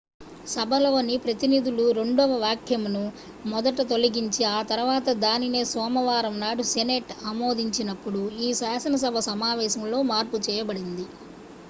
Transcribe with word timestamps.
సభలోని 0.51 1.15
ప్రతినిధుల 1.23 1.83
రెండవ 1.97 2.37
వాక్యంను 2.39 3.03
మొదట 3.45 3.85
తొలగించి 3.89 4.41
ఆ 4.51 4.67
తర్వాత 4.71 5.13
దానినే 5.21 5.63
సోమవారం 5.71 6.35
నాడు 6.41 6.65
సెనేట్ 6.71 7.11
ఆమోదించిన్నప్పుడు 7.27 8.23
ఈ 8.41 8.59
శాసనసభ 8.61 9.21
సమావేశంలో 9.29 10.01
మార్పు 10.11 10.39
చేయబడింది 10.47 11.07